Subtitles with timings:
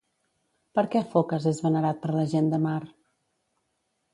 [0.77, 2.79] Per què Focas és venerat per la gent de mar?